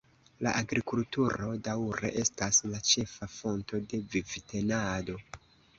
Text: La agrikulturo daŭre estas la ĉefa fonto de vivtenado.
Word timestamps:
La 0.45 0.53
agrikulturo 0.61 1.51
daŭre 1.69 2.11
estas 2.23 2.63
la 2.73 2.83
ĉefa 2.95 3.31
fonto 3.37 3.85
de 3.93 4.05
vivtenado. 4.17 5.23